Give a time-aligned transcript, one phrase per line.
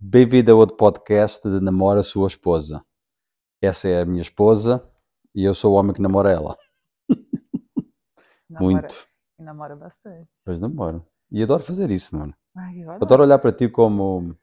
[0.00, 2.82] Bem-vindo a outro podcast de Namora a Sua Esposa.
[3.60, 4.82] Essa é a minha esposa
[5.34, 6.58] e eu sou o homem que namora ela.
[8.48, 9.08] Namora, Muito.
[9.38, 10.30] E namora bastante.
[10.44, 11.06] Pois namoro.
[11.30, 12.34] E adoro fazer isso, mano.
[12.56, 14.34] Ai, eu Adoro olhar para ti como,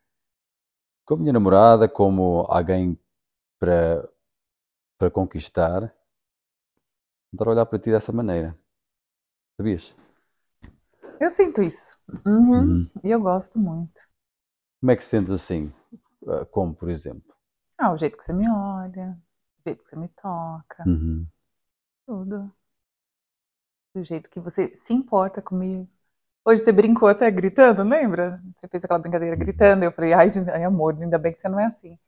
[1.03, 2.99] como minha namorada, como alguém
[3.59, 4.07] para,
[4.99, 5.91] para conquistar.
[7.33, 8.55] Adoro olhar para ti dessa maneira.
[9.57, 9.95] Sabias?
[11.19, 11.97] Eu sinto isso.
[12.23, 12.59] Uhum.
[12.59, 12.89] Uhum.
[13.03, 14.12] E eu gosto muito.
[14.83, 15.71] Como é que sentes assim?
[16.27, 17.33] Ah, Como, por exemplo?
[17.77, 19.15] Ah, o jeito que você me olha,
[19.59, 21.27] o jeito que você me toca, Uhum.
[22.05, 22.51] tudo.
[23.95, 25.87] Do jeito que você se importa comigo.
[26.45, 28.41] Hoje você brincou até gritando, lembra?
[28.59, 29.83] Você fez aquela brincadeira gritando.
[29.85, 31.99] Eu falei, ai, ai, amor, ainda bem que você não é assim.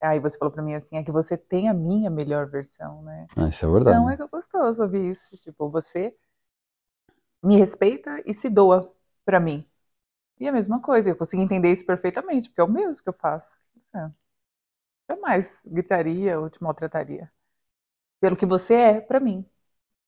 [0.00, 3.28] Aí você falou pra mim assim, é que você tem a minha melhor versão, né?
[3.36, 3.98] Ah, isso é verdade.
[3.98, 5.36] Então é gostoso ouvir isso.
[5.38, 6.14] Tipo, você
[7.42, 8.92] me respeita e se doa
[9.24, 9.64] pra mim.
[10.40, 13.14] E a mesma coisa, eu consigo entender isso perfeitamente, porque é o mesmo que eu
[13.14, 13.56] faço.
[13.94, 14.10] É.
[15.10, 17.30] Jamais gritaria ou te maltrataria.
[18.20, 19.46] Pelo que você é pra mim.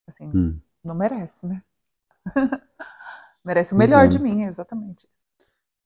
[0.06, 0.62] Assim, Hum.
[0.84, 1.64] não merece, né?
[3.44, 4.20] merece o melhor de Uhum.
[4.20, 5.08] mim, exatamente.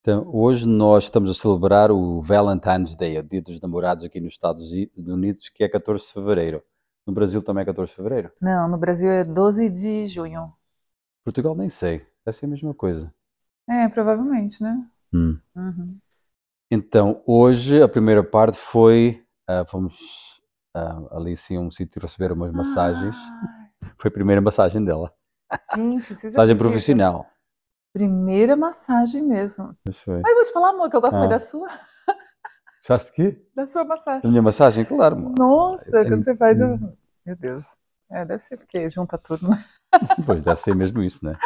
[0.00, 4.33] Então, hoje nós estamos a celebrar o Valentine's Day, o Dia dos Namorados aqui nos
[4.34, 6.62] Estados Unidos, que é 14 de fevereiro.
[7.06, 8.31] No Brasil também é 14 de fevereiro.
[8.41, 10.53] Não, no Brasil é 12 de junho.
[11.25, 13.12] Portugal nem sei, deve ser a mesma coisa.
[13.68, 14.86] É, provavelmente, né?
[15.12, 15.38] Hum.
[15.55, 15.98] Uhum.
[16.70, 19.94] Então, hoje a primeira parte foi, ah, fomos
[20.74, 23.14] ah, ali sim a um sítio receber umas massagens.
[23.82, 25.12] Ai, Foi a primeira massagem dela.
[25.74, 27.27] gente, vocês Massagem profissional.
[27.92, 29.76] Primeira massagem mesmo.
[29.86, 30.20] Mas foi.
[30.22, 31.19] Mas vou te falar, amor, que eu gosto Ah.
[31.19, 31.69] mais da sua,
[32.78, 33.47] Gostaste de quê?
[33.54, 34.30] da sua massagem.
[34.30, 34.84] minha massagem?
[34.84, 35.34] Claro, amor.
[35.38, 36.69] Nossa, Eu tenho- quando você faz, eu...
[36.74, 36.97] Hum.
[37.24, 37.64] Meu Deus.
[38.10, 39.64] É, deve ser porque junta tudo, né?
[40.26, 41.38] Pois, deve ser mesmo isso, né?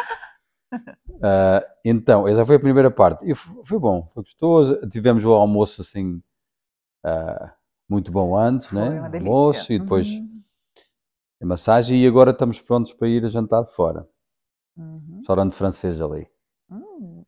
[1.23, 3.25] Ah, então, essa foi a primeira parte.
[3.29, 4.79] E foi bom, foi gostoso.
[4.89, 6.21] Tivemos o almoço assim,
[7.03, 7.53] ah,
[7.89, 8.99] muito bom antes, Foi né?
[8.99, 9.29] uma delícia.
[9.31, 10.43] Almoço e depois Uhum.
[11.41, 12.03] a massagem.
[12.03, 14.07] E agora estamos prontos para ir a jantar fora.
[14.77, 15.17] Uhum.
[15.17, 16.27] Restaurante francês ali.
[16.69, 17.23] Hum.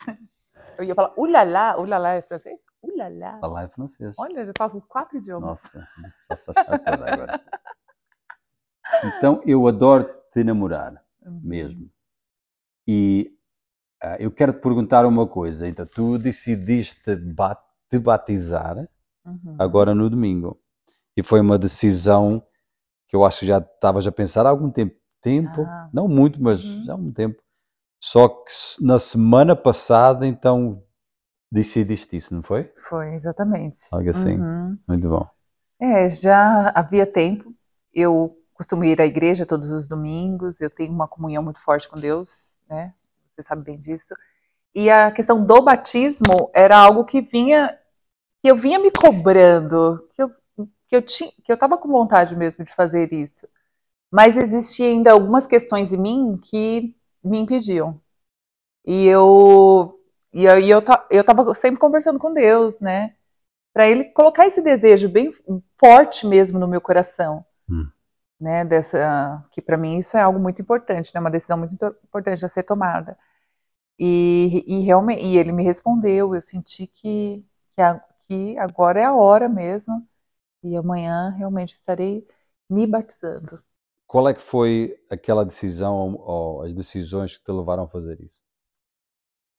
[0.78, 2.60] Eu ia falar ulalá, ulalá é francês?
[2.84, 4.14] Está lá em francês.
[4.16, 5.48] Olha, já falo quatro idiomas.
[5.48, 7.40] Nossa, isso está-se a achar toda agora.
[9.04, 11.02] Então, eu adoro te namorar.
[11.26, 11.40] Uhum.
[11.42, 11.87] mesmo.
[14.08, 15.68] Ah, eu quero te perguntar uma coisa.
[15.68, 16.96] Então, tu decidiste
[17.90, 18.88] te batizar
[19.24, 19.56] Uhum.
[19.58, 20.58] agora no domingo.
[21.16, 22.42] E foi uma decisão
[23.08, 24.96] que eu acho que já estavas a pensar há algum tempo.
[25.22, 25.66] tempo.
[25.92, 26.84] Não muito, mas Uhum.
[26.86, 27.42] já há algum tempo.
[28.00, 30.82] Só que na semana passada, então,
[31.50, 32.70] decidiste isso, não foi?
[32.88, 33.80] Foi, exatamente.
[33.92, 34.36] Algo assim.
[34.38, 34.78] Uhum.
[34.88, 35.26] Muito bom.
[35.80, 37.54] É, já havia tempo.
[37.92, 41.98] Eu costumo ir à igreja todos os domingos, eu tenho uma comunhão muito forte com
[41.98, 42.92] Deus, né?
[43.38, 44.14] Você sabe bem disso.
[44.74, 47.78] E a questão do batismo era algo que vinha,
[48.42, 50.30] que eu vinha me cobrando, que eu,
[50.88, 53.48] que eu tinha, que eu estava com vontade mesmo de fazer isso.
[54.10, 58.00] Mas existiam ainda algumas questões em mim que me impediam.
[58.86, 60.00] E eu,
[60.32, 63.14] e eu, ta- eu tava sempre conversando com Deus, né?
[63.74, 65.32] Para ele colocar esse desejo bem
[65.78, 67.88] forte mesmo no meu coração, Hum.
[68.40, 68.64] né?
[68.64, 71.20] Dessa, que para mim isso é algo muito importante, né?
[71.20, 71.74] Uma decisão muito
[72.04, 73.18] importante a ser tomada.
[73.98, 76.34] E, e realmente, e ele me respondeu.
[76.34, 77.44] Eu senti que,
[77.76, 80.06] que, a- que agora é a hora mesmo.
[80.64, 82.26] E amanhã realmente estarei
[82.70, 83.62] me batizando.
[84.08, 88.40] Qual é que foi aquela decisão ou, as decisões que te levaram a fazer isso?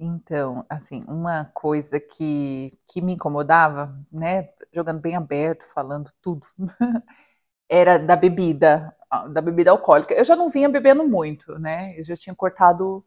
[0.02, 6.46] Então, assim, uma coisa que, que me incomodava, né, jogando bem aberto, falando tudo,
[7.70, 8.96] era da bebida,
[9.32, 10.14] da bebida alcoólica.
[10.14, 12.00] Eu já não vinha bebendo muito, né?
[12.00, 13.06] Eu já tinha cortado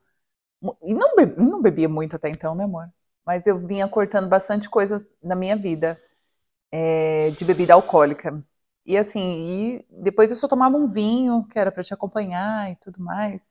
[0.83, 2.89] e não, não bebia muito até então, né, amor?
[3.27, 6.01] Mas eu vinha cortando bastante coisas na minha vida
[6.97, 8.43] é, de bebida alcoólica.
[8.87, 12.77] E assim, e depois eu só tomava um vinho, que era para te acompanhar e
[12.77, 13.49] tudo mais.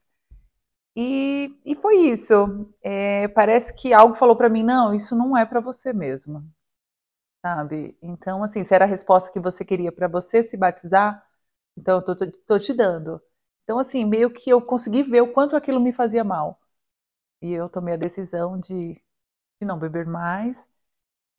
[0.96, 2.70] E, e foi isso.
[2.84, 6.44] É, parece que algo falou pra mim, não, isso não é pra você mesmo,
[7.42, 7.98] sabe?
[8.04, 11.26] Então, assim, se era a resposta que você queria pra você se batizar,
[11.78, 13.22] então eu tô, tô- tô te dando.
[13.66, 16.61] Então, assim, meio que eu consegui ver o quanto aquilo me fazia mal.
[17.42, 18.94] E eu tomei a decisão de,
[19.60, 20.68] de não beber mais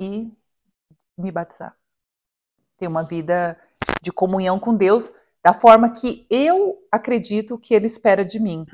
[0.00, 0.32] e
[1.18, 1.76] me batizar.
[2.78, 3.58] Ter uma vida
[4.02, 5.10] de comunhão com Deus
[5.42, 8.66] da forma que eu acredito que Ele espera de mim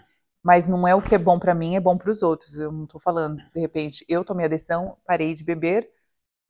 [0.43, 2.55] mas não é o que é bom pra mim, é bom para os outros.
[2.57, 5.91] Eu não tô falando, de repente, eu tomei a decisão, parei de beber,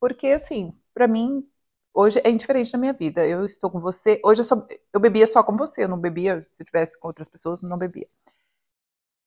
[0.00, 1.48] porque assim, pra mim
[1.94, 3.26] hoje é indiferente na minha vida.
[3.26, 6.46] Eu estou com você, hoje eu, só, eu bebia só com você, eu não bebia,
[6.52, 8.06] se eu tivesse com outras pessoas, não bebia.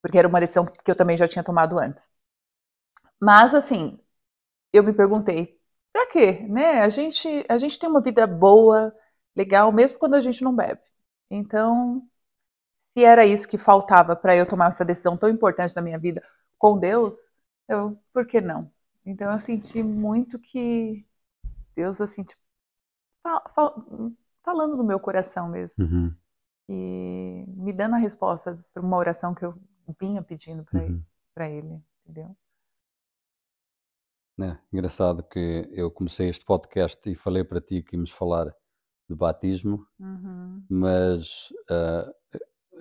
[0.02, 2.10] Porque era uma decisão que eu também já tinha tomado antes.
[3.20, 4.00] Mas assim,
[4.74, 5.60] eu me perguntei,
[5.94, 6.46] pra quê?
[6.50, 6.82] Né?
[6.82, 8.94] A gente, a gente tem uma vida boa,
[9.36, 10.82] legal, mesmo quando a gente não bebe.
[11.30, 12.08] Então,
[12.94, 16.24] se era isso que faltava para eu tomar essa decisão tão importante na minha vida
[16.58, 17.16] com Deus,
[17.68, 18.72] eu, por que não?
[19.06, 21.06] Então eu senti muito que
[21.76, 22.42] Deus, assim, tipo,
[24.44, 25.84] falando no meu coração mesmo.
[25.84, 26.16] Uhum.
[26.70, 29.56] E me dando a resposta para uma oração que eu
[30.00, 31.04] vinha pedindo para Uhum.
[31.38, 32.36] ele, ele, entendeu?
[34.40, 38.46] É, engraçado que eu comecei este podcast e falei para ti que íamos falar
[39.08, 40.66] de batismo, Uhum.
[40.70, 41.28] mas
[41.70, 42.12] ah,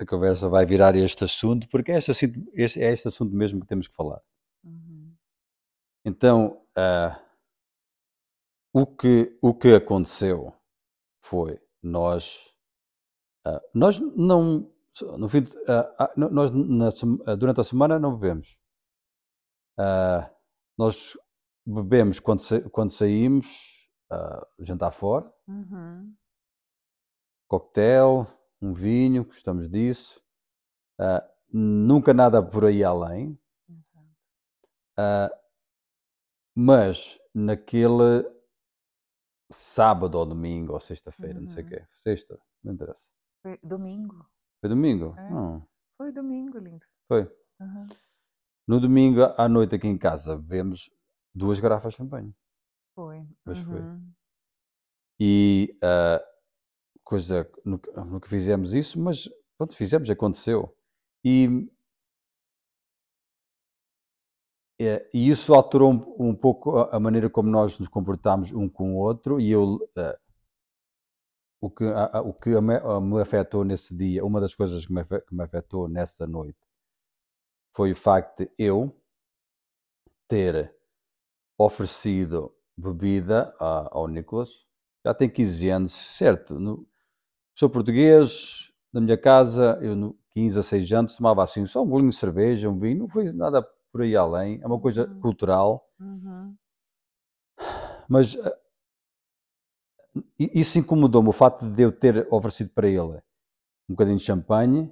[0.00, 3.60] a conversa vai virar este assunto, porque é este, assunto, este- é este assunto mesmo
[3.60, 4.22] que temos que falar.
[4.64, 5.14] Uhum.
[6.04, 7.20] Então, ah,
[8.72, 10.54] o, que, o que aconteceu
[11.22, 12.38] foi nós,
[13.44, 14.72] ah, nós não,
[15.18, 15.54] no fim, de-
[16.16, 16.88] no- nós na
[17.26, 18.56] ah, durante a semana não bebemos.
[19.78, 20.30] Ah,
[20.78, 21.16] nós
[21.66, 23.46] bebemos quando, sa- quando saímos
[24.10, 26.14] ah, jantar fora, Uhum.
[27.48, 28.26] coquetel,
[28.60, 30.20] um vinho, gostamos disso.
[31.52, 33.38] Nunca nada por aí além.
[34.96, 35.30] Ah,
[36.54, 38.24] mas naquele
[39.52, 41.70] sábado ou domingo ou sexta-feira, não sei o Uhum.
[41.70, 43.02] quê, sexta, não interessa.
[43.62, 44.28] Domingo.
[44.60, 45.14] Foi domingo?
[45.16, 45.30] É.
[45.30, 45.66] Não,
[45.96, 46.84] Foi domingo, lindo.
[47.08, 47.22] foi.
[47.60, 47.88] Uhum.
[48.66, 50.90] No domingo à noite aqui em casa bebemos
[51.34, 52.34] duas garrafas de champanhe.
[52.94, 53.26] Foi.
[53.44, 53.54] Foi.
[53.54, 54.12] Uhum.
[55.18, 56.22] E ah,
[57.04, 59.28] coisa, nunca, nunca fizemos isso, mas
[59.58, 60.74] pronto, fizemos, aconteceu.
[61.24, 61.68] E,
[64.78, 68.94] é, e isso alterou um, um pouco a, maneira como nós nos comportamos um com
[68.94, 69.40] o outro.
[69.40, 70.16] E eu, ah,
[71.60, 74.92] o que, a- o que me, a- me afetou nesse dia, uma das coisas que
[74.92, 76.58] me, que me afetou nessa noite,
[77.74, 78.94] foi o facto de eu
[80.28, 80.74] ter
[81.58, 84.50] oferecido bebida a- ao Nicolas.
[85.04, 86.58] Já tem 15 anos, certo?
[86.58, 86.86] no-
[87.54, 91.88] sou português, na minha casa, eu no 15 a 6 anos tomava assim só um
[91.88, 93.62] bolinho de cerveja, um vinho, não foi nada
[93.92, 95.20] por aí além, é uma coisa Uhum.
[95.20, 96.56] cultural, Uhum.
[98.08, 98.59] mas i-
[100.38, 103.20] isso incomodou-me, o facto de eu ter oferecido para ele
[103.88, 104.90] um bocadinho de champanhe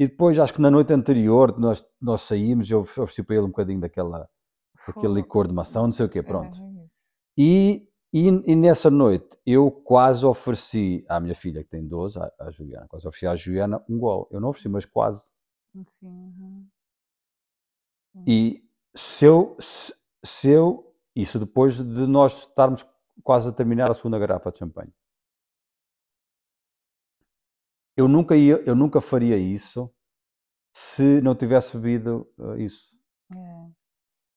[0.00, 3.50] e depois, acho que na noite anterior, nós, nós saímos, eu ofereci para ele um
[3.50, 4.26] bocadinho daquela,
[4.86, 6.58] daquele licor de maçã, não sei o quê, pronto.
[6.58, 6.90] É isso.
[7.36, 12.32] E, e, e nessa noite eu quase ofereci à minha filha, que tem 12, à,
[12.40, 14.26] à Juliana, quase ofereci à Juliana um gol.
[14.30, 15.22] Eu não ofereci, mas quase.
[15.70, 15.84] Sim.
[16.02, 16.66] uhum.
[18.26, 18.64] E
[18.94, 19.94] se eu, se,
[20.24, 22.86] se eu, isso depois de nós estarmos
[23.22, 24.92] quase a terminar a segunda garrafa de champanhe.
[27.96, 29.90] Eu nunca, ia, eu nunca faria isso
[30.74, 32.90] se não tivesse bebido eh, isso.
[33.34, 33.70] É.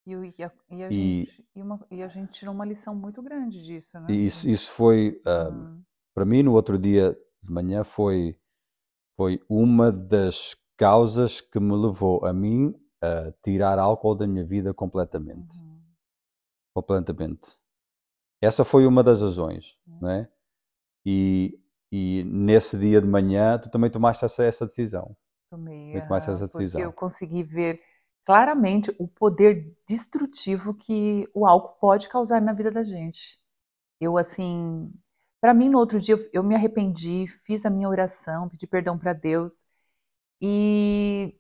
[0.08, 3.22] E, e a, e, a E- gente, uma- e a gente tirou uma lição muito
[3.24, 4.22] grande disso, né?
[4.28, 8.38] Isso, isso foi, ah, Hum, para mim, no outro dia de manhã, foi,
[9.18, 14.74] foi uma das causas que me levou a mim a tirar álcool da minha vida
[14.74, 15.56] completamente.
[15.56, 15.84] uhum.
[16.76, 17.58] Completamente.
[18.44, 20.30] Essa foi uma das razões, não é?
[21.06, 21.60] E,
[21.92, 25.16] e nesse dia de manhã, tu também tomaste essa, essa decisão.
[25.50, 26.84] Tomei, aham, essa porque decisão.
[26.84, 27.80] eu consegui ver
[28.26, 33.40] claramente o poder destrutivo que o álcool pode causar na vida da gente.
[34.00, 34.92] Eu, assim,
[35.42, 38.98] para mim, no outro dia, eu- eu me arrependi, fiz a minha oração, pedi perdão
[39.00, 39.66] para Deus,
[40.42, 41.36] e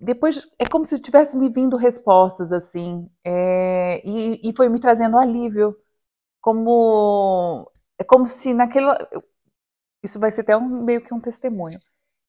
[0.00, 5.18] depois é como se tivesse me vindo respostas, assim, é, e, e foi me trazendo
[5.18, 5.76] alívio,
[6.48, 8.86] como é como se naquele,
[10.02, 11.78] isso vai ser até um, meio que um testemunho.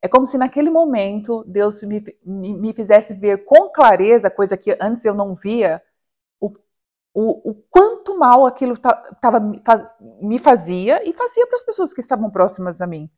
[0.01, 4.77] É como se naquele momento Deus me, me, me fizesse ver com clareza, coisa que
[4.81, 5.81] antes eu não via,
[6.39, 6.49] o,
[7.13, 9.87] o, o quanto mal aquilo ta- tava, faz-
[10.21, 13.09] me fazia e fazia para as pessoas que estavam próximas a mim.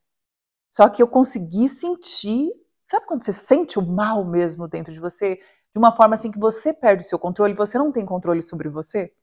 [0.71, 2.51] Só que eu consegui sentir,
[2.89, 5.35] sabe quando você sente o mal mesmo dentro de você?
[5.37, 8.69] De uma forma assim que você perde o seu controle, você não tem controle sobre
[8.69, 9.13] você?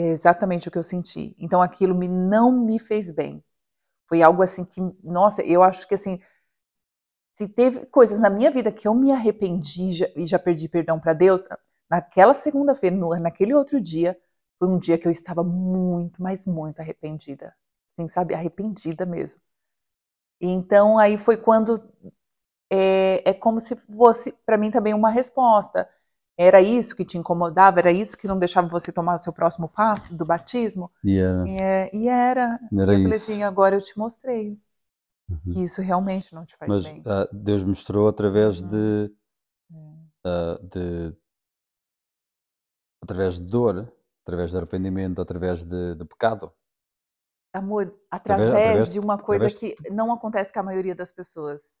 [0.00, 1.34] É exatamente o que eu senti.
[1.38, 3.44] Então aquilo me, não me fez bem.
[4.08, 6.20] Foi algo assim que, nossa, eu acho que assim,
[7.36, 11.00] se teve coisas na minha vida que eu me arrependi já, e já perdi perdão
[11.00, 11.44] para Deus,
[11.90, 14.18] naquela segunda-feira, naquele outro dia,
[14.58, 17.54] foi um dia que eu estava muito, mas muito arrependida.
[17.98, 18.34] Assim, sabe?
[18.34, 19.40] Arrependida mesmo.
[20.40, 21.82] Então aí foi quando
[22.70, 25.88] é, é como se fosse para mim também uma resposta.
[26.40, 27.80] Era isso que te incomodava?
[27.80, 30.90] Era isso que não deixava você tomar o seu próximo passo do batismo?
[31.04, 32.58] E era, É, e era.
[32.72, 34.58] era eu falei assim, agora eu te mostrei
[35.28, 35.54] Uhum.
[35.54, 37.02] que isso realmente não te faz Mas bem.
[37.06, 38.70] ah, Deus mostrou através Uhum.
[38.70, 39.10] de,
[39.74, 40.10] É.
[40.24, 41.14] ah, de
[43.02, 43.92] através de dor
[44.22, 46.50] através de arrependimento, através de, de pecado.
[47.52, 51.76] Amor, através, através- de uma coisa através- que não acontece com a maioria das pessoas.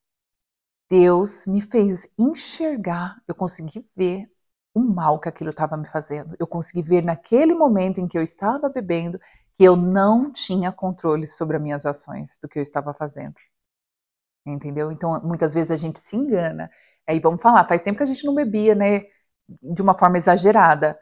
[0.90, 4.30] Deus me fez enxergar, eu consegui ver
[4.74, 6.36] o mal que aquilo estava me fazendo.
[6.38, 9.18] Eu consegui ver naquele momento em que eu estava bebendo
[9.58, 13.34] que eu não tinha controle sobre as minhas ações, do que eu estava fazendo.
[14.46, 14.90] Entendeu?
[14.90, 16.70] Então, muitas vezes a gente se engana.
[17.06, 19.02] Aí vamos falar, faz tempo que a gente não bebia, né?
[19.62, 20.98] De uma forma exagerada.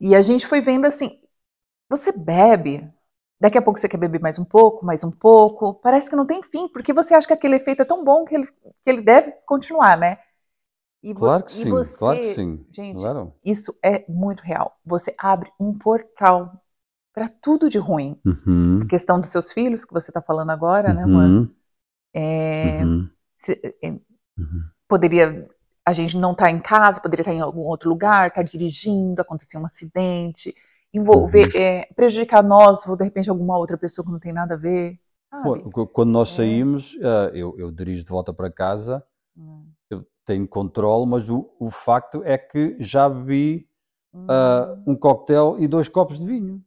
[0.00, 1.20] E a gente foi vendo assim,
[1.88, 2.88] você bebe,
[3.40, 6.26] daqui a pouco você quer beber mais um pouco, mais um pouco, parece que não
[6.26, 9.02] tem fim, porque você acha que aquele efeito é tão bom que ele, que ele
[9.02, 10.18] deve continuar, né?
[11.02, 12.66] E Claro que sim, você, claro que sim.
[12.74, 13.34] gente, Claro.
[13.44, 14.78] isso é muito real.
[14.84, 16.60] Você abre um portal
[17.14, 18.20] para tudo de ruim.
[18.24, 21.38] Uhum, A questão dos seus filhos, que você está falando agora, né, mano?
[21.38, 21.56] uhum,
[22.14, 23.92] É, uhum, se- é,
[24.38, 24.72] uhum.
[24.88, 25.48] poderia
[25.84, 29.58] a gente não estar em casa, poderia estar em algum outro lugar, estar dirigindo, acontecer
[29.58, 30.54] um acidente,
[30.92, 34.58] envolver, é, prejudicar nós ou de repente alguma outra pessoa que não tem nada a
[34.58, 35.00] ver,
[35.30, 35.68] sabe?
[35.72, 36.30] Qu- Quando nós É.
[36.30, 39.04] saímos, ah, eu, eu dirijo de volta para casa,
[39.36, 39.74] Hum,
[40.28, 43.66] tenho controle, mas o, o facto é que já bebi
[44.28, 46.62] ah, hum, um coquetel e dois copos de vinho,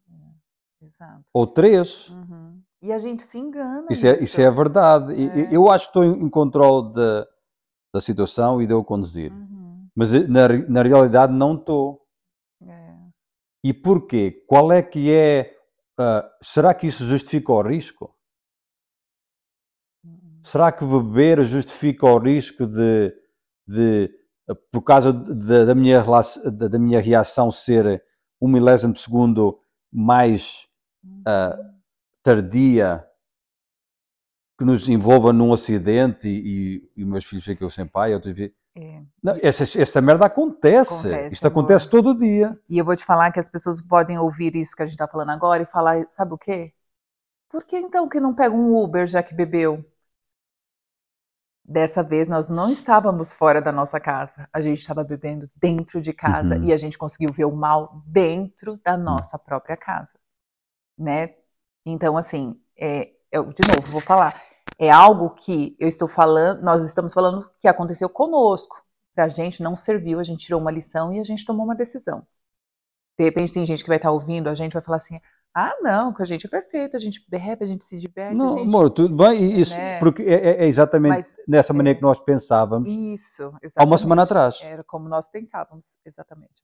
[0.82, 1.24] exato.
[1.32, 2.10] ou três.
[2.10, 2.60] Uhum.
[2.82, 5.14] E a gente se engana Isso é, isso é verdade.
[5.14, 5.56] É.
[5.56, 7.28] Eu acho que estou em, em controle da,
[7.94, 9.32] da situação e de eu conduzir.
[9.32, 9.88] Uhum.
[9.96, 12.02] Mas eh, na, na realidade não estou.
[12.66, 12.96] É.
[13.64, 14.44] E porquê?
[14.48, 15.56] Qual é que é.
[16.00, 18.12] ah, será que isso justifica o risco?
[20.04, 20.42] Uhum.
[20.44, 23.21] Será que beber justifica o risco de,
[23.72, 24.12] de
[24.50, 28.04] eh, por causa de- da, minha, relação- da, minha reação ser
[28.42, 29.60] um milésimo de segundo
[29.92, 30.68] mais
[31.26, 31.58] ah,
[32.24, 33.06] tardia
[34.58, 38.14] que nos envolva num acidente e, e, e meus filhos ficam sem pai?
[38.14, 39.02] Outros vi- É.
[39.24, 40.94] Não, essa, essa merda acontece.
[40.94, 41.92] Acontece, Isto acontece amor.
[41.92, 42.58] todo dia.
[42.70, 45.08] E eu vou te falar que as pessoas podem ouvir isso que a gente está
[45.08, 46.74] falando agora e falar, sabe o quê?
[47.50, 49.84] Por que então que não pega um Uber já que bebeu?
[51.72, 56.12] Dessa vez nós não estávamos fora da nossa casa, a gente estava bebendo dentro de
[56.12, 56.66] casa Uhum.
[56.66, 60.20] e a gente conseguiu ver o mal dentro da nossa própria casa,
[60.98, 61.34] né?
[61.86, 64.42] Então assim, é, eu, de novo vou falar,
[64.78, 68.76] é algo que eu estou falando, nós estamos falando que aconteceu conosco.
[69.16, 72.28] Pra gente não serviu, a gente tirou uma lição e a gente tomou uma decisão.
[73.18, 75.20] De repente tem gente que vai estar ouvindo, a gente vai falar assim:
[75.54, 78.58] ah, não, que a gente é perfeito, a gente bebe, a gente se diverte, Não,
[78.58, 78.68] gente.
[78.68, 79.60] amor, tudo bem.
[79.60, 80.00] Isso, né?
[80.00, 82.00] Porque é, é- é exatamente Mas nessa maneira é.
[82.00, 82.90] que nós pensávamos.
[82.90, 83.74] isso, exatamente.
[83.78, 84.58] Há uma semana atrás.
[84.62, 86.62] Era como nós pensávamos, exatamente.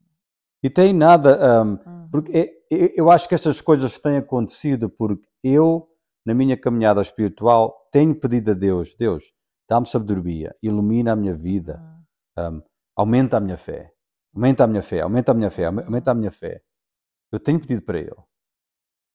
[0.64, 1.64] E tem nada.
[1.64, 2.08] hum, Uhum.
[2.12, 2.32] porque
[2.72, 5.88] é- é- eu acho que estas coisas têm acontecido porque eu,
[6.26, 9.24] na minha caminhada espiritual, tenho pedido a Deus: Deus,
[9.70, 11.80] dá-me sabedoria, ilumina a minha vida,
[12.38, 12.58] Uhum.
[12.58, 12.62] hum,
[12.96, 13.92] aumenta a minha fé,
[14.34, 16.62] aumenta a minha fé, aumenta a minha fé, aume- aumenta a minha fé.
[17.32, 18.16] Eu tenho pedido para Ele.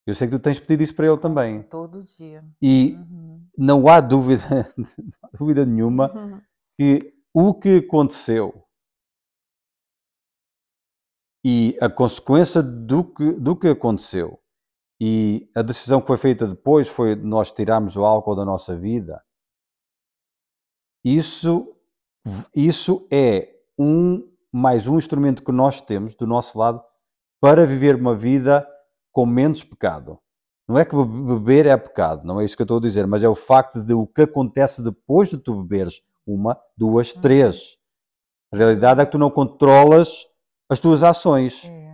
[0.07, 1.63] Eu sei que tu tens pedido isso para Ele também.
[1.65, 2.45] Todo dia.
[2.61, 3.47] E Uhum.
[3.57, 4.43] não há dúvida,
[4.77, 4.87] não
[5.23, 6.41] há dúvida nenhuma Uhum.
[6.79, 8.65] que o que aconteceu
[11.45, 14.39] e a consequência do que, do que aconteceu
[15.01, 19.21] e a decisão que foi feita depois foi nós tirarmos o álcool da nossa vida.
[21.05, 21.75] Isso,
[22.55, 26.81] isso é um mais um instrumento que nós temos do nosso lado
[27.41, 28.69] para viver uma vida
[29.13, 30.19] com menos pecado.
[30.69, 31.05] Não é que be-
[31.35, 33.81] beber é pecado, não é isso que eu estou a dizer, mas é o facto
[33.83, 37.21] de o que acontece depois de tu beberes uma, duas, Uhum.
[37.21, 37.77] três.
[38.53, 40.25] A realidade é que tu não controlas
[40.71, 41.63] as tuas ações.
[41.65, 41.93] É.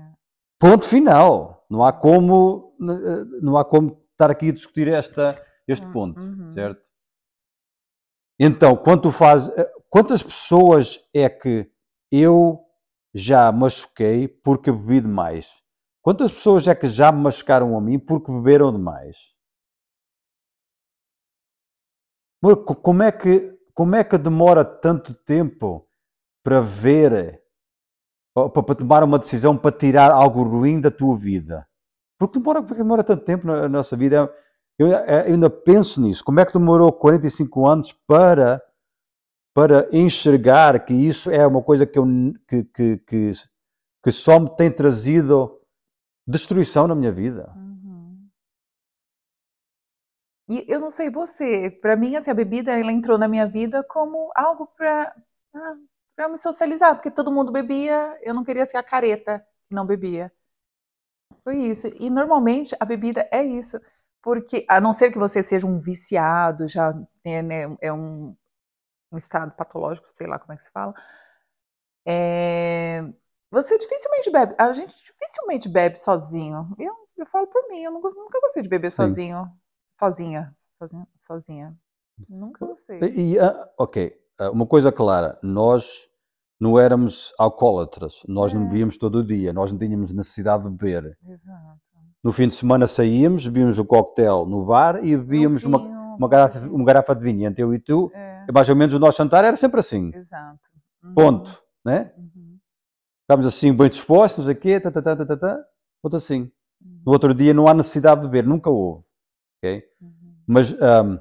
[0.61, 1.65] Ponto final.
[1.71, 5.35] Não há como, eh, não há como estar aqui a discutir esta,
[5.67, 5.93] este Uhum.
[5.93, 6.53] ponto, Uhum.
[6.53, 6.83] certo?
[8.39, 11.69] Então, quando tu fazes, eh, quantas pessoas é que
[12.11, 12.61] eu
[13.15, 15.49] já machuquei porque bebi demais?
[16.09, 19.15] Quantas pessoas é que já me machucaram a mim porque beberam demais?
[22.83, 25.87] Como é que, como é que demora tanto tempo
[26.43, 27.43] para ver,
[28.33, 31.69] para, tomar uma decisão para tirar algo ruim da tua vida?
[32.19, 34.35] Porque demora, porque demora tanto tempo na, nossa vida.
[34.79, 34.97] Eu, eu
[35.27, 36.25] ainda penso nisso.
[36.25, 38.63] Como é que demorou 45 anos para,
[39.55, 42.07] para enxergar que isso é uma coisa que, eu,
[42.49, 43.33] que, que, que,
[44.03, 45.58] que só me tem trazido
[46.29, 47.51] destruição na minha vida?
[47.57, 48.29] Uhum.
[50.49, 53.83] E eu não sei você, para mim assim, a bebida ela entrou na minha vida
[53.83, 55.15] como algo para
[56.15, 59.87] para me socializar, porque todo mundo bebia, eu não queria ser a careta que não
[59.87, 60.33] bebia.
[61.45, 61.89] Foi isso.
[61.99, 63.81] E normalmente a bebida é isso,
[64.23, 66.93] porque a não ser que você seja um viciado, já
[67.25, 68.37] é, né, é um,
[69.13, 70.95] um estado patológico, sei lá como é que se fala.
[72.05, 73.03] É,
[73.51, 74.55] Você dificilmente bebe.
[74.59, 76.69] A gente dificilmente bebe sozinho.
[76.79, 78.97] Eu, eu falo por mim, eu nunca, nunca gostei de beber Sim.
[78.97, 79.47] sozinho.
[79.99, 80.55] Sozinha.
[80.79, 81.07] Sozinha.
[81.21, 81.77] Sozinha.
[82.29, 83.01] Nunca gostei.
[83.01, 86.09] E, e, ah, ok, ah, uma coisa clara, nós
[86.61, 88.65] não éramos alcoólatras, nós não É.
[88.65, 91.17] bebíamos todo o dia, nós não tínhamos necessidade de beber.
[91.27, 91.79] Exato.
[92.23, 95.79] No fim de semana saíamos, bebíamos o coquetel no bar e bebíamos Um uma,
[96.17, 98.11] uma, garrafa, uma garrafa de vinho entre eu e tu.
[98.13, 100.59] É, E mais ou menos o nosso jantar era sempre assim, exato.
[101.05, 102.13] Uhum, ponto, né?
[102.19, 102.48] uhum,
[103.29, 105.65] Estávamos assim bem dispostos, não sei o quê, tá, tá, tá, tá, tá, tá,
[106.03, 106.51] ponto assim.
[107.05, 109.05] No outro dia não há necessidade de beber, nunca houve,
[109.59, 109.85] ok?
[110.01, 110.47] uhum.
[110.47, 111.19] Mas, ahm,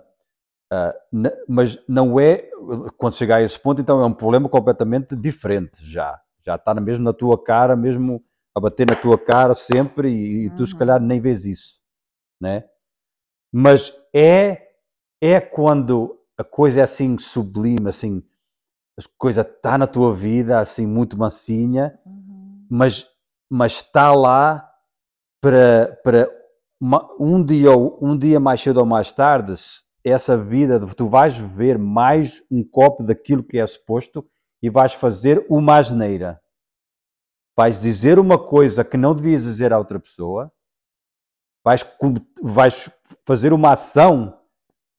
[0.72, 2.50] ah, na- mas não é,
[2.98, 6.20] quando chegar a esse ponto, então é um problema completamente diferente já.
[6.46, 8.24] Já está mesmo na tua cara, mesmo
[8.56, 10.80] a bater na tua cara sempre e, e tu se Uhum.
[10.80, 11.80] calhar nem vês isso,
[12.42, 12.66] né?
[13.52, 14.70] Mas é,
[15.22, 18.24] é quando a coisa é assim sublime, assim,
[18.98, 22.66] a coisa está na tua vida, assim, muito mansinha, Uhum.
[22.70, 23.08] mas,
[23.50, 24.68] mas está lá
[25.42, 26.30] para, para
[26.80, 29.54] uma- um, dia, ou- um dia mais cedo ou mais tarde,
[30.04, 34.28] essa vida, de- tu vais beber mais um copo daquilo que é suposto
[34.62, 36.42] e vais fazer uma asneira.
[37.56, 40.52] Vais dizer uma coisa que não devias dizer à outra pessoa,
[41.64, 41.86] vais,
[42.42, 42.90] vais
[43.26, 44.40] fazer uma ação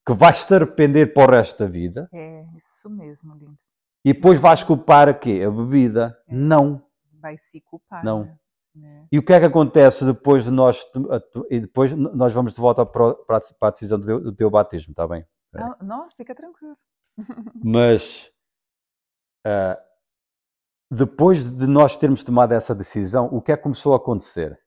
[0.06, 3.58] que vais te arrepender para o resto da vida É, isso mesmo, lindo.
[4.04, 5.42] E depois vais culpar a quê?
[5.46, 6.16] A bebida?
[6.28, 6.34] É.
[6.34, 6.82] Não.
[7.20, 8.04] Vai se culpar.
[8.04, 8.28] Não.
[8.74, 9.06] Né?
[9.10, 10.80] E o que é que acontece depois de nós
[11.50, 13.16] e depois nós vamos de volta para,
[13.60, 15.26] a- decisão do teu, batismo, está bem?
[15.54, 16.76] Ah, Não, fica tranquilo.
[17.64, 18.30] Mas
[19.44, 19.78] ah,
[20.90, 24.58] depois de nós termos tomado essa decisão, o que é que começou a acontecer?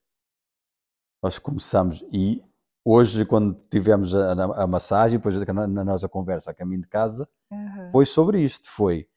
[1.24, 2.44] Nós começamos e
[2.84, 6.88] hoje quando tivemos a, a- a massagem, depois na, na nossa conversa a caminho de
[6.88, 7.92] casa, Aham.
[7.92, 9.08] foi sobre isto, foi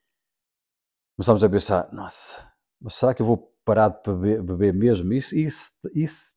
[1.16, 2.46] começamos a pensar, nossa,
[2.80, 5.12] mas será que eu vou parar de beber, beber mesmo?
[5.12, 6.34] Isso, isso, isso.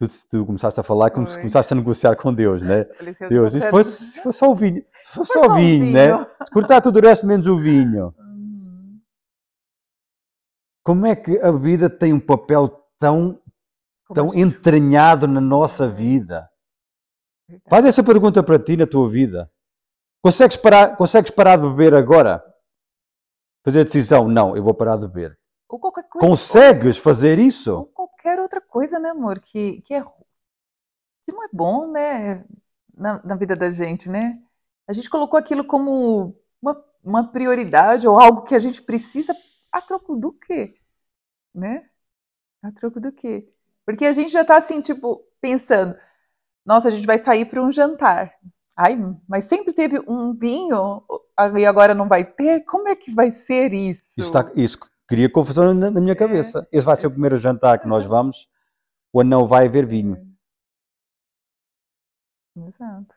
[0.00, 1.38] Tu, tu começaste a falar, come- Foi.
[1.38, 2.84] começaste a negociar com Deus, né?
[3.28, 6.12] Deus, isso fosse, se fosse só o vinho, se fosse só o vinho, né?
[6.12, 6.26] vinho.
[6.44, 8.14] Se cortar tudo o resto menos o vinho.
[8.16, 9.00] Uhum.
[10.84, 12.68] Como é que a vida tem um papel
[13.00, 13.40] tão,
[14.06, 16.48] Como tão entranhado na nossa vida?
[17.48, 17.68] Verdade.
[17.68, 19.50] Faz essa pergunta para ti na tua vida.
[20.22, 22.44] Consegues parar, consegues parar de beber agora?
[23.68, 25.38] Fazer a decisão, não, eu vou parar de beber.
[25.68, 26.26] Ou qualquer coisa.
[26.26, 27.84] Consegues fazer Ou isso?
[27.92, 29.38] qualquer outra coisa, né, amor?
[29.40, 32.46] Que, que, é, que não é bom, né?
[32.96, 34.40] Na, na vida da gente, né?
[34.86, 39.36] A gente colocou aquilo como uma, uma prioridade ou algo que a gente precisa
[39.70, 40.74] a troco do quê?
[41.54, 41.90] Né?
[42.62, 43.52] A troco do quê?
[43.84, 45.94] Porque a gente já tá assim, tipo, pensando,
[46.64, 48.32] nossa, a gente vai sair para um jantar.
[48.80, 48.96] Ai,
[49.28, 51.02] mas sempre teve um vinho
[51.56, 52.60] e agora não vai ter?
[52.60, 54.20] Como é que vai ser isso?
[54.20, 56.16] Isso, está- isso cria confusão na, na minha É.
[56.16, 56.64] cabeça.
[56.70, 58.46] Esse vai ser o primeiro jantar que nós vamos,
[59.12, 60.16] onde não vai haver vinho.
[62.56, 63.14] Exato.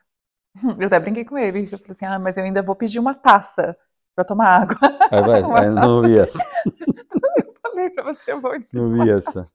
[0.78, 1.64] Eu até brinquei com ele.
[1.70, 3.76] Eu falei assim: ah, mas eu ainda vou pedir uma taça
[4.14, 4.76] para tomar água.
[5.10, 6.38] Aí vai, não vi essa.
[7.36, 9.48] Eu falei para você: eu vou pedir Não vi taça.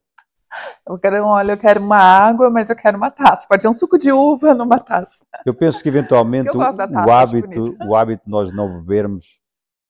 [0.86, 3.46] Eu quero, olha, eu quero uma água, mas eu quero uma taça.
[3.48, 5.24] Pode ser um suco de uva numa taça.
[5.44, 9.26] Eu penso que eventualmente o, taça, hábito, o hábito de nós não bebermos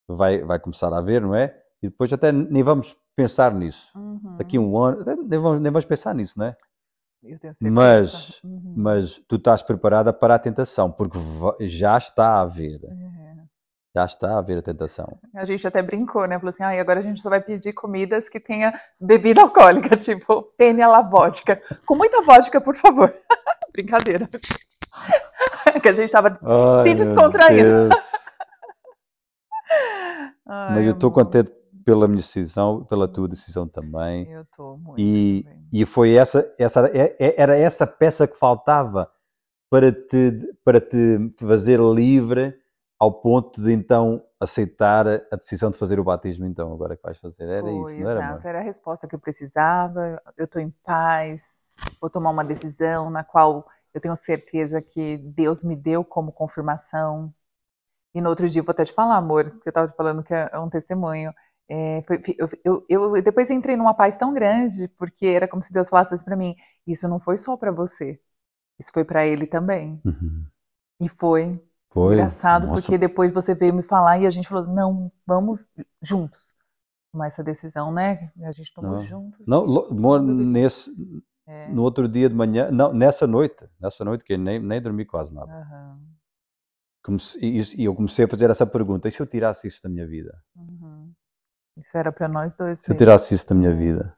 [0.09, 1.55] vai, vai começar a haver, não é?
[1.83, 3.87] E depois até nem vamos pensar nisso.
[3.97, 4.37] Uhum.
[4.37, 6.57] Daqui a um ano, nem vamos, nem vamos pensar nisso, não é?
[7.71, 8.75] Mas- Uhum.
[8.77, 11.19] Mas tu estás preparada para a tentação, porque
[11.69, 12.81] já está a haver.
[13.95, 13.99] É.
[13.99, 15.19] Já está a haver a tentação.
[15.35, 16.39] A gente até brincou, né?
[16.39, 19.97] Falou assim: ah, e agora a gente só vai pedir comidas que tenha bebida alcoólica,
[19.97, 21.61] tipo pênia la vodka.
[21.87, 23.15] Com muita vodka, por favor.
[23.73, 24.29] Brincadeira.
[25.83, 27.89] que a gente tava Ai, Se descontraindo.
[30.47, 31.53] Ai, Mas eu estou contente
[31.85, 34.31] pela minha decisão, pela tua decisão também.
[34.31, 35.01] Eu tô muito.
[35.01, 39.11] E, e foi essa, essa era, é- era essa peça que faltava
[39.71, 40.33] para te,
[40.65, 42.55] para te fazer livre
[42.99, 47.19] ao ponto de então aceitar a decisão de fazer o batismo então agora que vais
[47.19, 48.47] fazer era Foi, isso não era exato.
[48.47, 50.21] Era a resposta que eu precisava.
[50.37, 51.43] Eu estou em paz.
[52.01, 57.35] Vou tomar uma decisão na qual eu tenho certeza que Deus me deu como confirmação.
[58.15, 60.35] E no outro dia, vou até te falar, amor, que eu estava te falando que
[60.35, 61.35] é um testemunho.
[61.69, 65.73] É, foi- eu, eu- eu depois entrei numa paz tão grande, porque era como se
[65.73, 66.57] Deus falasse para mim:
[66.87, 68.21] Isso não foi só para você,
[68.81, 70.03] isso foi para ele também.
[70.05, 70.47] Uhum.
[71.01, 74.67] E foi foi engraçado, Nossa, porque depois você veio me falar e a gente falou:
[74.67, 75.69] Não, vamos
[76.03, 76.53] juntos
[77.13, 78.33] tomar essa decisão, né?
[78.43, 79.07] A gente tomou Não.
[79.07, 79.47] juntos.
[79.47, 80.91] não lo- nesse
[81.47, 81.69] É.
[81.71, 85.05] no outro dia de manhã não nessa noite nessa noite que eu nem nem dormi
[85.05, 86.19] quase nada Aham,
[87.03, 87.41] Comecei-
[87.77, 90.41] e, eu comecei a fazer essa pergunta e se eu tirasse isso da minha vida
[90.57, 91.13] uhum.
[91.77, 92.81] Isso era para nós dois.
[92.81, 94.17] Se eu tirasse isso da minha vida.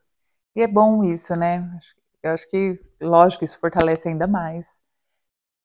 [0.54, 1.68] E é bom isso, né?
[2.22, 4.79] Eu acho que, lógico, isso fortalece ainda mais.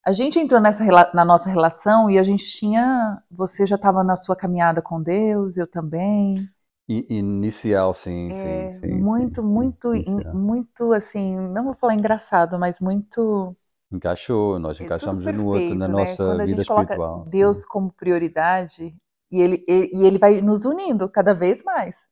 [0.06, 0.84] A gente entrou nessa
[1.16, 3.24] na nossa relação e a gente tinha.
[3.32, 6.48] Você já estava na sua caminhada com Deus, eu também.
[6.88, 8.94] Inicial, sim, é, sim, sim.
[8.94, 13.56] Muito, sim, muito, in, muito assim, não vou falar engraçado, mas muito.
[13.92, 15.94] Encaixou, nós é encaixamos perfeito, no outro na né?
[15.94, 17.26] nossa Quando a vida gente coloca espiritual.
[17.26, 17.68] Deus sim.
[17.68, 18.96] como prioridade
[19.32, 22.08] e ele, e ele vai nos unindo cada vez mais.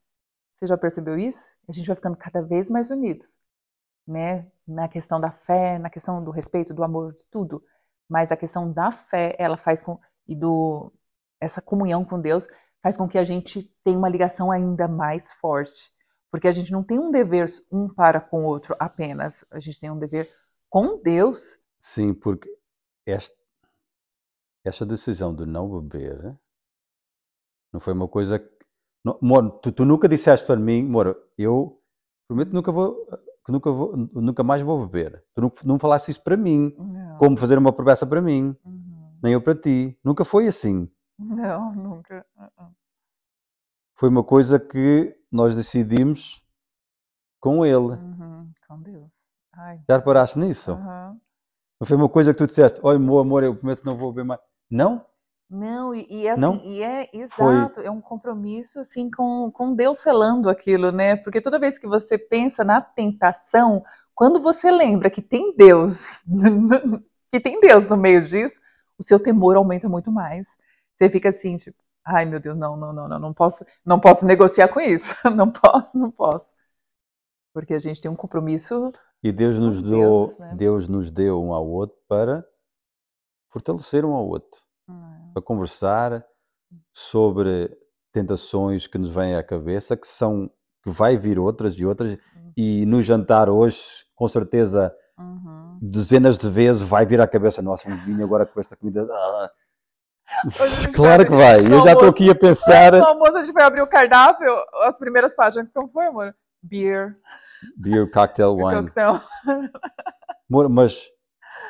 [0.55, 1.51] Você já percebeu isso?
[1.69, 3.27] A gente vai ficando cada vez mais unidos,
[4.07, 4.47] né?
[4.67, 7.61] Na questão da fé, na questão do respeito, do amor, de tudo.
[8.09, 10.91] Mas a questão da fé, ela faz com e do
[11.39, 12.47] essa comunhão com Deus
[12.81, 15.91] faz com que a gente tenha uma ligação ainda mais forte,
[16.31, 19.79] porque a gente não tem um dever um para com o outro apenas, a gente
[19.79, 20.29] tem um dever
[20.69, 21.57] com Deus.
[21.81, 22.49] Sim, porque
[23.05, 23.35] esta,
[24.65, 26.37] esta decisão de não beber
[27.71, 28.53] não foi uma coisa que.
[29.03, 31.81] Não, Moro, tu, tu, nunca disseste para mim, Moro, eu
[32.27, 33.05] prometo nunca vou.
[33.45, 35.21] Que nunca, vou, nunca mais vou beber.
[35.35, 36.73] Tu não, não falaste isso para mim,
[37.13, 37.17] Não.
[37.19, 39.17] como fazer uma promessa para mim, Uhum.
[39.23, 39.97] nem eu para ti.
[40.03, 40.89] Nunca foi assim.
[41.17, 42.25] Não, nunca.
[42.37, 42.71] Uh-uh.
[43.95, 46.41] Foi uma coisa que nós decidimos
[47.39, 47.77] com ele.
[47.77, 48.49] Uhum.
[48.67, 49.09] Com Deus.
[49.53, 49.79] Ai.
[49.87, 50.71] Já reparaste nisso?
[50.75, 54.11] Não foi uma coisa que tu disseste, oi, meu amor, eu prometo que não vou
[54.11, 54.41] beber mais.
[54.69, 55.05] Não?
[55.49, 56.55] Não, e, e assim, Não?
[56.63, 57.53] e é Foi.
[57.53, 61.15] exato, é um compromisso assim com, com Deus selando aquilo, né?
[61.17, 63.83] Porque toda vez que você pensa na tentação,
[64.15, 66.23] quando você lembra que tem Deus,
[67.31, 68.59] que tem Deus no meio disso,
[68.97, 70.47] o seu temor aumenta muito mais.
[70.95, 74.25] Você fica assim, tipo, ai meu Deus, não, não, não, não, não posso, não posso
[74.25, 76.53] negociar com isso, não posso, não posso.
[77.53, 78.91] Porque a gente tem um compromisso
[79.23, 80.55] E Deus nos, deu, Deus, né?
[80.55, 82.45] Deus nos deu um ao outro para
[83.51, 86.25] fortalecer um ao outro, hum, para conversar
[86.91, 87.69] sobre
[88.11, 90.49] tentações que nos vêm à cabeça, que são
[90.83, 92.17] que vai vir outras e outras,
[92.55, 93.81] e no jantar hoje,
[94.15, 95.79] com certeza, uhum.
[95.81, 99.07] dezenas de vezes vai vir à cabeça, nossa, um vinho agora com esta comida.
[99.09, 99.51] ah."
[100.95, 102.93] Claro que vai, eu já estou aqui a pensar.
[102.97, 104.51] No almoço a gente vai abrir o cardápio,
[104.83, 106.35] as primeiras páginas, como foi, amor?
[106.61, 107.17] Beer,
[107.77, 108.81] Beer, cocktail, wine.
[108.81, 109.21] coquetel.
[110.49, 111.09] Amor, Mas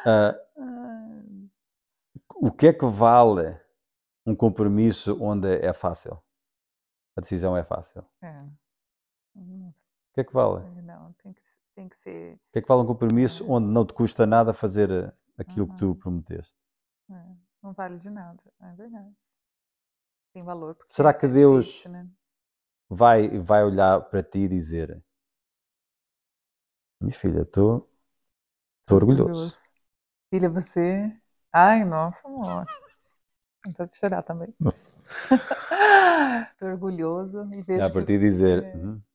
[0.06, 0.36] Ai,
[2.36, 3.58] o que é que vale
[4.26, 6.22] um compromisso onde é fácil?
[7.18, 8.04] A decisão é fácil.
[8.22, 8.44] É.
[9.36, 9.74] Hum,
[10.12, 10.66] O que é que vale?
[10.84, 11.42] Não, tem que,
[11.76, 12.36] tem que ser.
[12.36, 15.68] O que é que vale um compromisso onde não te custa nada fazer eh, aquilo
[15.68, 16.00] que tu Uhum.
[16.00, 16.54] prometeste?
[17.12, 19.16] é, não vale de nada, é verdade.
[20.34, 20.76] Tem valor.
[20.76, 22.08] porque Será que é Deus- difícil, né?
[22.90, 25.04] Vai, vai olhar para ti e dizer:
[27.00, 27.88] Minha filha, estou
[28.90, 29.58] orgulhoso.
[30.30, 31.12] Filha, você.
[31.52, 32.66] Ai, nossa, amor.
[33.66, 34.54] Vontade de chorar também.
[36.60, 38.64] Tô orgulhoso e vejo É a que- partir de dizer.
[38.64, 39.13] é.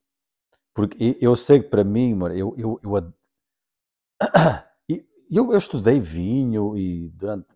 [0.79, 3.13] Porque eu sei que para mim, eu, eu, eu,
[5.29, 7.47] eu, eu estudei vinho e durante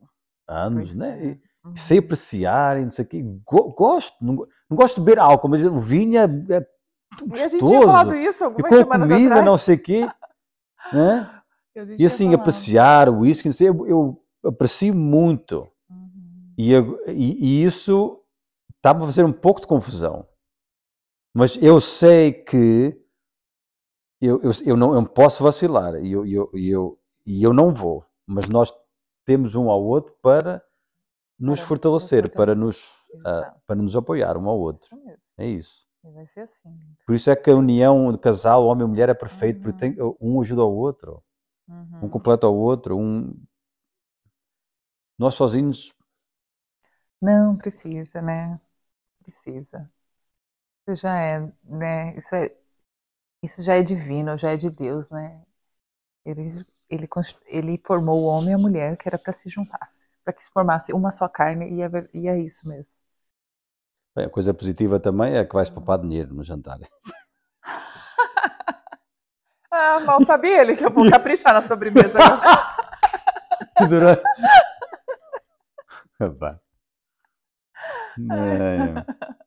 [0.49, 1.27] anos, Pois né?
[1.27, 1.31] é.
[1.33, 1.77] E Uhum.
[1.77, 3.23] sei apreciar e não sei o quê.
[3.47, 4.35] Go- gosto, não,
[4.69, 6.67] não gosto de beber álcool, mas o vinho é, é
[7.33, 8.19] E a gente tinha falado gostoso.
[8.19, 9.47] isso E algumas com semanas comida, atrás.
[9.47, 10.09] não sei o quê.
[10.93, 11.31] Né?
[11.99, 15.69] E assim, apreciar o whisky, não sei, eu, eu aprecio muito.
[15.89, 16.55] Uhum.
[16.59, 16.73] E,
[17.13, 18.21] e- e isso
[18.77, 20.27] está-me a fazer um pouco de confusão.
[21.35, 23.02] Mas eu sei que
[24.23, 28.05] eu, eu, eu não, eu posso vacilar e eu, eu, eu, e eu não vou.
[28.27, 28.73] Mas nós
[29.25, 30.63] temos um ao outro para
[31.39, 32.79] nos Para fortalecer, para, nos,
[33.13, 33.61] Exato.
[33.67, 34.89] para nos apoiar um ao outro.
[35.37, 35.75] É isso.
[36.03, 36.79] Vai ser assim.
[37.07, 39.95] Por isso é que a união de casal, homem e mulher, é perfeito, porque Uhum.
[39.95, 41.23] tem, um ajuda ao outro,
[41.69, 42.11] um Uhum.
[42.11, 42.97] completa ao outro.
[42.97, 43.35] Um...
[45.19, 45.93] Nós sozinhos
[47.21, 48.61] Não precisa, né?
[49.23, 49.91] Precisa.
[50.89, 52.17] Isso já é, né?
[52.17, 52.55] Isso é,
[53.43, 55.43] isso já é divino, já é de Deus, né?
[56.25, 57.09] Ele, ele,
[57.47, 60.51] ele formou o homem e a mulher que era para se juntasse, para que se
[60.51, 63.01] formasse uma só carne e é, e é isso mesmo.
[64.15, 66.79] Bem, a coisa positiva também é que vais poupar dinheiro no jantar.
[69.75, 72.19] Ah, mal sabia ele que eu vou caprichar na sobremesa.
[73.89, 74.23] Durante...
[76.19, 76.59] Vai.
[78.19, 78.93] É,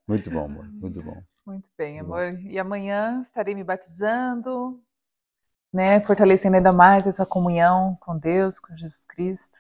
[0.08, 0.65] muito bom, amor.
[0.65, 1.23] Muito bom.
[1.45, 2.39] Muito bem, amor.
[2.39, 4.81] E amanhã estarei me batizando,
[5.71, 6.01] né?
[6.01, 9.60] Fortalecendo ainda mais essa comunhão com Deus, com Jesus Cristo.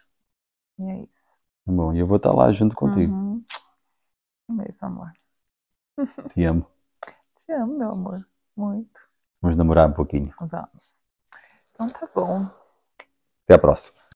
[0.79, 1.29] E é isso.
[1.65, 3.13] Tá Bom, e eu vou estar lá junto contigo.
[3.13, 3.45] Uhum.
[4.49, 5.13] É mesmo, amor.
[6.33, 6.65] Te amo.
[7.45, 8.27] Te amo, meu amor.
[8.55, 8.99] Muito.
[9.41, 10.33] Vamos namorar um pouquinho.
[10.39, 10.99] Vamos.
[11.71, 12.47] Então tá bom.
[13.43, 13.95] Até a próxima.